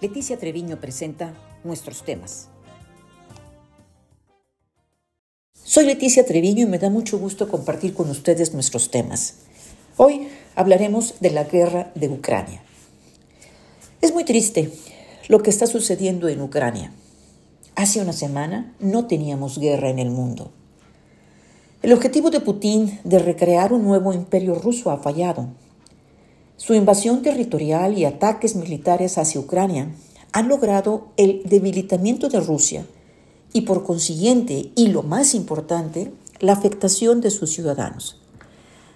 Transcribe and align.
Leticia 0.00 0.38
Treviño 0.38 0.78
presenta 0.78 1.34
nuestros 1.64 2.04
temas. 2.04 2.50
Soy 5.52 5.86
Leticia 5.86 6.24
Treviño 6.24 6.62
y 6.62 6.70
me 6.70 6.78
da 6.78 6.88
mucho 6.88 7.18
gusto 7.18 7.48
compartir 7.48 7.94
con 7.94 8.08
ustedes 8.08 8.54
nuestros 8.54 8.92
temas. 8.92 9.38
Hoy 9.96 10.28
hablaremos 10.54 11.14
de 11.18 11.30
la 11.30 11.42
guerra 11.42 11.90
de 11.96 12.08
Ucrania. 12.08 12.62
Es 14.00 14.14
muy 14.14 14.24
triste 14.24 14.70
lo 15.26 15.42
que 15.42 15.50
está 15.50 15.66
sucediendo 15.66 16.28
en 16.28 16.42
Ucrania. 16.42 16.92
Hace 17.74 18.00
una 18.00 18.12
semana 18.12 18.76
no 18.78 19.08
teníamos 19.08 19.58
guerra 19.58 19.90
en 19.90 19.98
el 19.98 20.10
mundo. 20.10 20.52
El 21.82 21.92
objetivo 21.92 22.30
de 22.30 22.38
Putin 22.38 23.00
de 23.02 23.18
recrear 23.18 23.72
un 23.72 23.82
nuevo 23.82 24.12
imperio 24.12 24.54
ruso 24.54 24.92
ha 24.92 24.98
fallado 24.98 25.48
su 26.58 26.74
invasión 26.74 27.22
territorial 27.22 27.96
y 27.96 28.04
ataques 28.04 28.56
militares 28.56 29.16
hacia 29.16 29.40
Ucrania 29.40 29.92
han 30.32 30.48
logrado 30.48 31.06
el 31.16 31.42
debilitamiento 31.44 32.28
de 32.28 32.40
Rusia 32.40 32.84
y 33.52 33.62
por 33.62 33.84
consiguiente, 33.84 34.72
y 34.74 34.88
lo 34.88 35.04
más 35.04 35.34
importante, 35.34 36.12
la 36.40 36.52
afectación 36.52 37.20
de 37.20 37.30
sus 37.30 37.50
ciudadanos. 37.50 38.20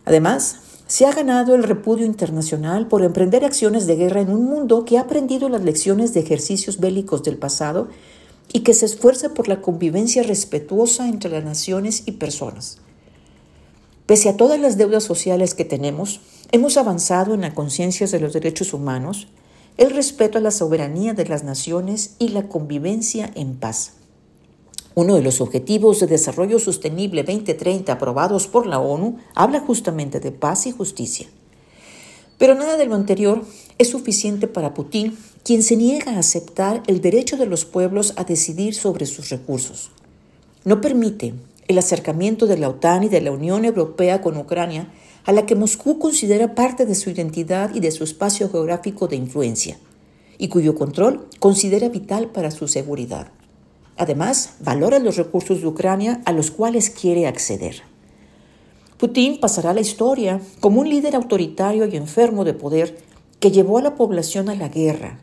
Además, 0.05 0.57
se 0.89 1.07
ha 1.07 1.13
ganado 1.13 1.55
el 1.55 1.63
repudio 1.63 2.05
internacional 2.05 2.89
por 2.89 3.05
emprender 3.05 3.45
acciones 3.45 3.87
de 3.87 3.95
guerra 3.97 4.21
en 4.21 4.31
un 4.31 4.45
mundo 4.45 4.85
que 4.85 4.99
ha 4.99 5.03
aprendido 5.03 5.49
las 5.49 5.63
lecciones 5.63 6.13
de 6.13 6.21
ejercicios 6.21 6.81
bélicos 6.81 7.23
del 7.23 7.39
pasado 7.39 7.89
y 8.53 8.61
que 8.61 8.75
se 8.75 8.87
esfuerza 8.87 9.35
por 9.35 9.47
la 9.47 9.63
convivencia 9.63 10.25
respetuosa 10.25 11.09
entre 11.09 11.31
las 11.31 11.45
naciones 11.45 12.03
y 12.07 12.13
personas. 12.13 12.79
Pese 14.07 14.29
a 14.29 14.37
todas 14.37 14.59
las 14.59 14.77
deudas 14.77 15.05
sociales 15.05 15.55
que 15.55 15.65
tenemos, 15.65 16.21
hemos 16.51 16.77
avanzado 16.77 17.35
en 17.35 17.43
la 17.43 17.55
conciencia 17.55 18.07
de 18.07 18.21
los 18.21 18.33
derechos 18.33 18.73
humanos, 18.75 19.29
el 19.79 19.91
respeto 19.91 20.39
a 20.39 20.41
la 20.41 20.51
soberanía 20.51 21.15
de 21.15 21.27
las 21.27 21.45
naciones 21.45 22.17
y 22.19 22.29
la 22.29 22.49
convivencia 22.49 23.31
en 23.35 23.55
paz. 23.55 23.93
Uno 24.95 25.15
de 25.15 25.23
los 25.23 25.41
objetivos 25.41 26.01
de 26.01 26.07
desarrollo 26.07 26.59
sostenible 26.59 27.23
2030 27.23 27.93
aprobados 27.93 28.47
por 28.47 28.67
la 28.67 28.79
ONU 28.79 29.19
habla 29.35 29.61
justamente 29.61 30.21
de 30.21 30.33
paz 30.33 30.67
y 30.67 30.73
justicia. 30.73 31.29
Pero 32.37 32.55
nada 32.55 32.77
de 32.77 32.87
lo 32.87 32.97
anterior 32.97 33.43
es 33.79 33.89
suficiente 33.89 34.49
para 34.49 34.75
Putin, 34.75 35.17
quien 35.45 35.63
se 35.63 35.77
niega 35.77 36.13
a 36.13 36.19
aceptar 36.19 36.83
el 36.87 37.01
derecho 37.01 37.37
de 37.37 37.47
los 37.47 37.65
pueblos 37.65 38.13
a 38.17 38.25
decidir 38.25 38.75
sobre 38.75 39.07
sus 39.07 39.31
recursos. 39.31 39.91
No 40.65 40.81
permite 40.81 41.35
el 41.73 41.79
acercamiento 41.79 42.47
de 42.47 42.59
la 42.59 42.69
OTAN 42.69 43.05
y 43.05 43.09
de 43.09 43.21
la 43.21 43.33
Unión 43.33 43.65
Europea 43.65 44.23
con 44.23 44.37
Ucrania, 44.37 44.93
a 45.25 45.33
la 45.33 45.47
que 45.47 45.55
Moscú 45.55 45.99
considera 45.99 46.55
parte 46.55 46.87
de 46.87 46.95
su 46.95 47.11
identidad 47.11 47.75
y 47.75 47.81
de 47.81 47.91
su 47.91 48.05
espacio 48.05 48.51
geográfico 48.51 49.09
de 49.09 49.17
influencia, 49.17 49.79
y 50.39 50.49
cuyo 50.49 50.75
control 50.75 51.29
considera 51.39 51.89
vital 51.89 52.29
para 52.29 52.51
su 52.51 52.69
seguridad. 52.69 53.29
Además, 53.97 54.55
valora 54.61 54.99
los 54.99 55.17
recursos 55.17 55.61
de 55.61 55.67
Ucrania 55.67 56.23
a 56.25 56.33
los 56.33 56.51
cuales 56.51 56.91
quiere 56.91 57.27
acceder. 57.27 57.83
Putin 58.99 59.41
pasará 59.41 59.71
a 59.71 59.75
la 59.75 59.81
historia 59.81 60.41
como 60.61 60.81
un 60.81 60.89
líder 60.89 61.17
autoritario 61.17 61.87
y 61.87 61.97
enfermo 61.97 62.45
de 62.45 62.55
poder 62.55 62.99
que 63.41 63.51
llevó 63.51 63.79
a 63.79 63.83
la 63.83 63.97
población 63.97 64.49
a 64.49 64.55
la 64.55 64.69
guerra, 64.69 65.19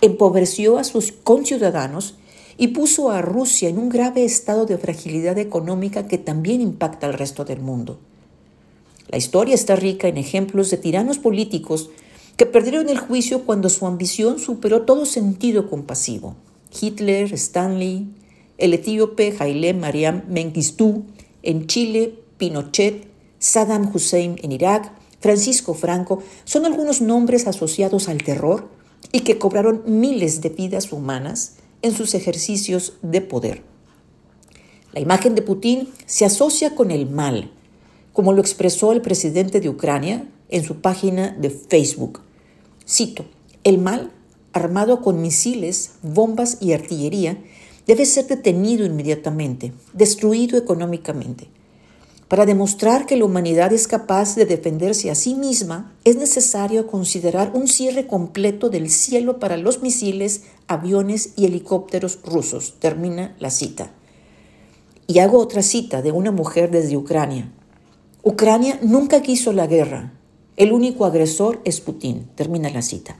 empobreció 0.00 0.78
a 0.78 0.84
sus 0.84 1.12
conciudadanos 1.12 2.16
y 2.58 2.68
puso 2.68 3.10
a 3.10 3.22
Rusia 3.22 3.68
en 3.68 3.78
un 3.78 3.88
grave 3.88 4.24
estado 4.24 4.66
de 4.66 4.78
fragilidad 4.78 5.38
económica 5.38 6.06
que 6.06 6.18
también 6.18 6.60
impacta 6.60 7.06
al 7.06 7.14
resto 7.14 7.44
del 7.44 7.60
mundo. 7.60 7.98
La 9.08 9.18
historia 9.18 9.54
está 9.54 9.76
rica 9.76 10.08
en 10.08 10.16
ejemplos 10.16 10.70
de 10.70 10.78
tiranos 10.78 11.18
políticos 11.18 11.90
que 12.36 12.46
perdieron 12.46 12.88
el 12.88 12.98
juicio 12.98 13.44
cuando 13.44 13.68
su 13.68 13.86
ambición 13.86 14.38
superó 14.38 14.82
todo 14.82 15.06
sentido 15.06 15.68
compasivo. 15.70 16.34
Hitler, 16.78 17.32
Stanley, 17.32 18.08
el 18.58 18.74
etíope 18.74 19.34
Haile 19.38 19.74
Mariam 19.74 20.22
Mengistu, 20.28 21.04
en 21.42 21.66
Chile, 21.66 22.18
Pinochet, 22.38 23.06
Saddam 23.38 23.90
Hussein 23.94 24.36
en 24.42 24.52
Irak, 24.52 24.92
Francisco 25.20 25.74
Franco, 25.74 26.22
son 26.44 26.66
algunos 26.66 27.00
nombres 27.00 27.46
asociados 27.46 28.08
al 28.08 28.22
terror 28.22 28.68
y 29.12 29.20
que 29.20 29.38
cobraron 29.38 29.82
miles 29.86 30.40
de 30.40 30.48
vidas 30.48 30.92
humanas 30.92 31.56
en 31.86 31.94
sus 31.94 32.14
ejercicios 32.14 32.94
de 33.02 33.20
poder. 33.20 33.62
La 34.92 35.00
imagen 35.00 35.34
de 35.34 35.42
Putin 35.42 35.88
se 36.06 36.24
asocia 36.24 36.74
con 36.74 36.90
el 36.90 37.08
mal, 37.08 37.50
como 38.12 38.32
lo 38.32 38.40
expresó 38.40 38.92
el 38.92 39.02
presidente 39.02 39.60
de 39.60 39.68
Ucrania 39.68 40.28
en 40.48 40.64
su 40.64 40.80
página 40.80 41.36
de 41.38 41.50
Facebook. 41.50 42.20
Cito, 42.88 43.26
el 43.62 43.78
mal, 43.78 44.12
armado 44.52 45.02
con 45.02 45.20
misiles, 45.20 45.92
bombas 46.02 46.58
y 46.60 46.72
artillería, 46.72 47.38
debe 47.86 48.06
ser 48.06 48.26
detenido 48.26 48.86
inmediatamente, 48.86 49.72
destruido 49.92 50.56
económicamente. 50.56 51.48
Para 52.28 52.44
demostrar 52.44 53.06
que 53.06 53.16
la 53.16 53.24
humanidad 53.24 53.72
es 53.72 53.86
capaz 53.86 54.34
de 54.34 54.46
defenderse 54.46 55.10
a 55.12 55.14
sí 55.14 55.36
misma, 55.36 55.94
es 56.04 56.16
necesario 56.16 56.88
considerar 56.88 57.52
un 57.54 57.68
cierre 57.68 58.08
completo 58.08 58.68
del 58.68 58.90
cielo 58.90 59.38
para 59.38 59.56
los 59.56 59.80
misiles, 59.80 60.42
aviones 60.66 61.34
y 61.36 61.44
helicópteros 61.44 62.18
rusos. 62.24 62.74
Termina 62.80 63.36
la 63.38 63.50
cita. 63.50 63.92
Y 65.06 65.20
hago 65.20 65.38
otra 65.38 65.62
cita 65.62 66.02
de 66.02 66.10
una 66.10 66.32
mujer 66.32 66.72
desde 66.72 66.96
Ucrania. 66.96 67.52
Ucrania 68.24 68.80
nunca 68.82 69.22
quiso 69.22 69.52
la 69.52 69.68
guerra. 69.68 70.12
El 70.56 70.72
único 70.72 71.04
agresor 71.04 71.60
es 71.64 71.80
Putin. 71.80 72.26
Termina 72.34 72.70
la 72.70 72.82
cita. 72.82 73.16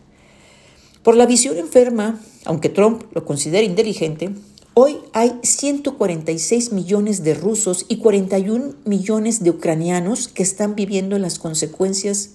Por 1.05 1.17
la 1.17 1.27
visión 1.27 1.59
enferma, 1.59 2.21
aunque 2.45 2.71
Trump 2.71 3.05
lo 3.13 3.25
considera 3.25 3.63
inteligente, 3.63 4.35
Hoy 4.79 4.99
hay 5.15 5.41
146 5.43 6.73
millones 6.73 7.25
de 7.25 7.33
rusos 7.33 7.87
y 7.89 7.97
41 7.97 8.75
millones 8.85 9.43
de 9.43 9.49
ucranianos 9.49 10.29
que 10.29 10.43
están 10.43 10.75
viviendo 10.75 11.19
las 11.19 11.39
consecuencias 11.39 12.33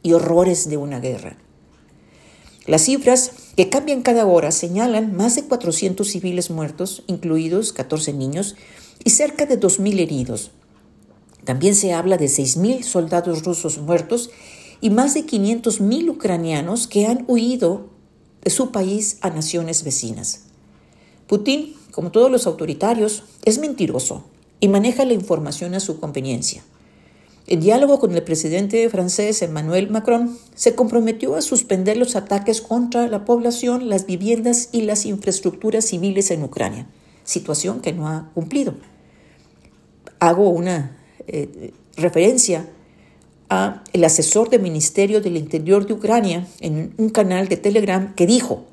y 0.00 0.12
horrores 0.12 0.68
de 0.68 0.76
una 0.76 1.00
guerra. 1.00 1.38
Las 2.66 2.82
cifras, 2.82 3.32
que 3.56 3.68
cambian 3.68 4.02
cada 4.02 4.26
hora, 4.26 4.52
señalan 4.52 5.16
más 5.16 5.34
de 5.34 5.42
400 5.42 6.06
civiles 6.06 6.50
muertos, 6.50 7.02
incluidos 7.08 7.72
14 7.72 8.12
niños, 8.12 8.54
y 9.02 9.10
cerca 9.10 9.44
de 9.44 9.58
2.000 9.58 9.98
heridos. 9.98 10.52
También 11.42 11.74
se 11.74 11.94
habla 11.94 12.16
de 12.16 12.26
6.000 12.26 12.84
soldados 12.84 13.42
rusos 13.42 13.78
muertos 13.78 14.30
y 14.80 14.90
más 14.90 15.14
de 15.14 15.26
500.000 15.26 16.10
ucranianos 16.10 16.86
que 16.86 17.06
han 17.06 17.24
huido 17.26 17.88
de 18.44 18.52
su 18.52 18.70
país 18.70 19.18
a 19.20 19.30
naciones 19.30 19.82
vecinas. 19.82 20.51
Putin, 21.32 21.72
como 21.92 22.10
todos 22.10 22.30
los 22.30 22.46
autoritarios, 22.46 23.24
es 23.46 23.56
mentiroso 23.56 24.22
y 24.60 24.68
maneja 24.68 25.06
la 25.06 25.14
información 25.14 25.74
a 25.74 25.80
su 25.80 25.98
conveniencia. 25.98 26.62
En 27.46 27.60
diálogo 27.60 27.98
con 27.98 28.14
el 28.14 28.22
presidente 28.22 28.86
francés 28.90 29.40
Emmanuel 29.40 29.88
Macron, 29.88 30.36
se 30.54 30.74
comprometió 30.74 31.34
a 31.34 31.40
suspender 31.40 31.96
los 31.96 32.16
ataques 32.16 32.60
contra 32.60 33.08
la 33.08 33.24
población, 33.24 33.88
las 33.88 34.04
viviendas 34.04 34.68
y 34.72 34.82
las 34.82 35.06
infraestructuras 35.06 35.86
civiles 35.86 36.30
en 36.30 36.42
Ucrania, 36.42 36.86
situación 37.24 37.80
que 37.80 37.94
no 37.94 38.08
ha 38.08 38.30
cumplido. 38.34 38.74
Hago 40.18 40.50
una 40.50 40.98
eh, 41.28 41.72
referencia 41.96 42.68
a 43.48 43.82
el 43.94 44.04
asesor 44.04 44.50
del 44.50 44.60
Ministerio 44.60 45.22
del 45.22 45.38
Interior 45.38 45.86
de 45.86 45.94
Ucrania 45.94 46.46
en 46.60 46.92
un 46.98 47.08
canal 47.08 47.48
de 47.48 47.56
Telegram 47.56 48.14
que 48.14 48.26
dijo, 48.26 48.66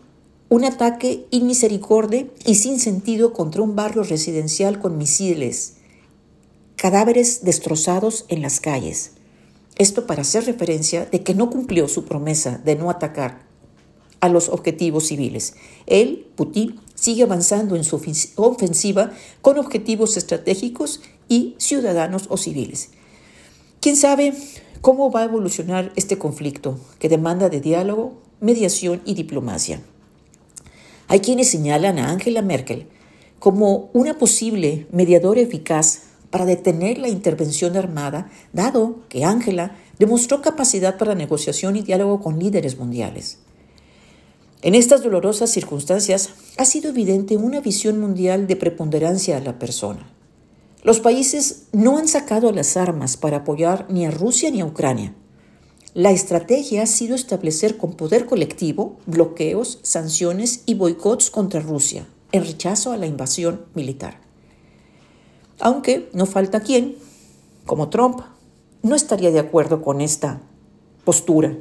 un 0.50 0.66
ataque 0.66 1.28
inmisericorde 1.30 2.32
y 2.44 2.56
sin 2.56 2.80
sentido 2.80 3.34
contra 3.34 3.62
un 3.62 3.76
barrio 3.76 4.02
residencial 4.02 4.80
con 4.80 4.98
misiles, 4.98 5.76
cadáveres 6.76 7.44
destrozados 7.44 8.26
en 8.30 8.42
las 8.42 8.60
calles. 8.60 9.12
Esto 9.78 10.08
para 10.08 10.24
hacer 10.24 10.46
referencia 10.46 11.06
de 11.06 11.22
que 11.22 11.36
no 11.36 11.52
cumplió 11.52 11.88
su 11.88 12.06
promesa 12.06 12.60
de 12.66 12.76
no 12.76 12.90
atacar 12.90 13.44
a 14.22 14.28
los 14.28 14.50
objetivos 14.50 15.07
civiles. 15.07 15.54
Él, 15.86 16.28
Putin, 16.36 16.80
sigue 16.95 17.24
avanzando 17.24 17.75
en 17.75 17.84
su 17.84 18.02
ofensiva 18.36 19.12
con 19.42 19.60
objetivos 19.60 20.18
estratégicos 20.18 21.02
y 21.30 21.56
ciudadanos 21.60 22.25
o 22.30 22.38
civiles. 22.38 22.90
¿Quién 23.81 23.95
sabe 23.95 24.34
cómo 24.81 25.12
va 25.12 25.22
a 25.22 25.25
evolucionar 25.25 25.94
este 25.95 26.18
conflicto 26.18 26.80
que 26.98 27.07
demanda 27.07 27.50
de 27.50 27.62
diálogo, 27.62 28.19
mediación 28.42 29.02
y 29.06 29.13
diplomacia? 29.13 29.81
Hay 31.09 31.21
quienes 31.21 31.50
señalan 31.50 31.97
a 31.97 32.11
Angela 32.11 32.44
Merkel 32.44 32.85
como 33.39 33.89
una 33.94 34.19
posible 34.19 34.85
mediadora 34.91 35.41
eficaz 35.41 36.03
para 36.29 36.45
detener 36.45 37.00
la 37.00 37.09
intervención 37.09 37.75
armada, 37.75 38.29
dado 38.53 39.00
que 39.09 39.25
Angela 39.25 39.75
demostró 39.97 40.44
capacidad 40.44 41.00
para 41.00 41.15
negociación 41.15 41.75
y 41.75 41.81
diálogo 41.81 42.21
con 42.21 42.38
líderes 42.38 42.77
mundiales. 42.77 43.39
En 44.61 44.75
estas 44.75 45.01
dolorosas 45.01 45.50
circunstancias 45.50 46.29
ha 46.57 46.65
sido 46.65 46.89
evidente 46.89 47.38
una 47.38 47.59
visión 47.59 48.00
mundial 48.00 48.45
de 48.45 48.56
preponderancia 48.56 49.38
a 49.38 49.41
la 49.41 49.57
persona. 49.57 50.11
Los 50.83 51.00
países 51.00 51.63
no 51.71 51.97
han 51.97 52.07
sacado 52.07 52.51
las 52.51 52.77
armas 52.77 53.17
para 53.17 53.38
apoyar 53.38 53.88
ni 53.89 54.06
a 54.06 54.11
Rusia 54.11 54.51
ni 54.51 54.61
a 54.61 54.65
Ucrania. 54.65 55.15
La 55.95 56.12
estrategia 56.12 56.83
ha 56.83 56.86
sido 56.86 57.15
establecer 57.15 57.77
con 57.77 57.94
poder 57.94 58.27
colectivo 58.27 58.97
bloqueos, 59.07 59.80
sanciones 59.81 60.62
y 60.68 60.75
boicots 60.75 61.31
contra 61.31 61.62
Rusia 61.62 62.06
en 62.31 62.45
rechazo 62.45 62.91
a 62.91 62.97
la 62.97 63.07
invasión 63.07 63.65
militar. 63.74 64.19
Aunque 65.59 66.07
no 66.13 66.27
falta 66.27 66.59
quien, 66.59 66.95
como 67.65 67.89
Trump, 67.89 68.21
no 68.83 68.95
estaría 68.95 69.31
de 69.31 69.39
acuerdo 69.39 69.81
con 69.81 70.00
esta 70.01 70.41
postura. 71.03 71.57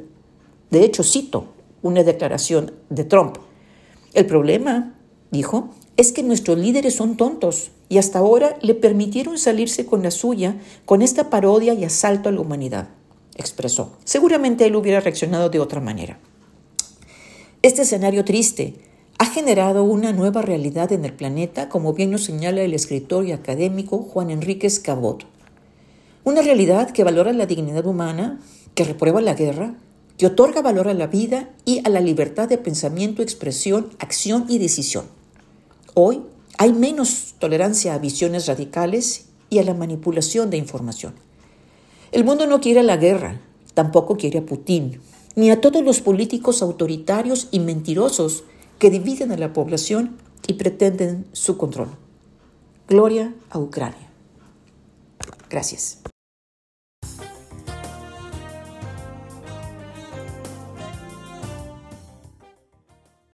De 0.69 0.85
hecho, 0.85 1.03
cito 1.03 1.47
una 1.81 2.03
declaración 2.03 2.73
de 2.89 3.05
Trump. 3.05 3.37
El 4.13 4.27
problema, 4.27 4.95
dijo, 5.31 5.69
es 5.97 6.11
que 6.11 6.21
nuestros 6.21 6.59
líderes 6.59 6.95
son 6.95 7.17
tontos 7.17 7.71
y 7.89 7.97
hasta 7.97 8.19
ahora 8.19 8.57
le 8.61 8.75
permitieron 8.75 9.39
salirse 9.39 9.87
con 9.87 10.03
la 10.03 10.11
suya 10.11 10.55
con 10.85 11.01
esta 11.01 11.31
parodia 11.31 11.73
y 11.73 11.83
asalto 11.83 12.29
a 12.29 12.31
la 12.31 12.41
humanidad, 12.41 12.89
expresó. 13.41 13.97
Seguramente 14.03 14.65
él 14.65 14.75
hubiera 14.75 14.99
reaccionado 14.99 15.49
de 15.49 15.59
otra 15.59 15.81
manera. 15.81 16.19
Este 17.61 17.81
escenario 17.81 18.23
triste 18.23 18.75
ha 19.17 19.25
generado 19.25 19.83
una 19.83 20.13
nueva 20.13 20.41
realidad 20.41 20.93
en 20.93 21.03
el 21.03 21.13
planeta, 21.13 21.67
como 21.67 21.93
bien 21.93 22.11
nos 22.11 22.23
señala 22.23 22.61
el 22.61 22.73
escritor 22.73 23.25
y 23.25 23.33
académico 23.33 23.97
Juan 23.97 24.29
Enríquez 24.29 24.79
Cabot. 24.79 25.25
Una 26.23 26.41
realidad 26.41 26.91
que 26.91 27.03
valora 27.03 27.33
la 27.33 27.45
dignidad 27.45 27.85
humana, 27.85 28.39
que 28.75 28.85
reprueba 28.85 29.19
la 29.19 29.33
guerra, 29.33 29.75
que 30.17 30.27
otorga 30.27 30.61
valor 30.61 30.87
a 30.87 30.93
la 30.93 31.07
vida 31.07 31.49
y 31.65 31.81
a 31.85 31.89
la 31.89 32.01
libertad 32.01 32.47
de 32.47 32.57
pensamiento, 32.57 33.21
expresión, 33.21 33.89
acción 33.99 34.45
y 34.47 34.57
decisión. 34.57 35.05
Hoy 35.95 36.21
hay 36.57 36.73
menos 36.73 37.35
tolerancia 37.39 37.93
a 37.93 37.99
visiones 37.99 38.47
radicales 38.47 39.25
y 39.49 39.59
a 39.59 39.63
la 39.63 39.73
manipulación 39.73 40.49
de 40.49 40.57
información. 40.57 41.13
El 42.11 42.23
mundo 42.23 42.47
no 42.47 42.59
quiere 42.59 42.83
la 42.83 42.97
guerra, 42.97 43.39
tampoco 43.73 44.17
quiere 44.17 44.39
a 44.39 44.45
Putin, 44.45 44.99
ni 45.35 45.51
a 45.51 45.61
todos 45.61 45.83
los 45.83 46.01
políticos 46.01 46.61
autoritarios 46.61 47.47
y 47.51 47.59
mentirosos 47.59 48.43
que 48.79 48.89
dividen 48.89 49.31
a 49.31 49.37
la 49.37 49.53
población 49.53 50.17
y 50.47 50.53
pretenden 50.53 51.27
su 51.33 51.57
control. 51.57 51.89
Gloria 52.87 53.33
a 53.51 53.59
Ucrania. 53.59 54.09
Gracias. 55.49 56.01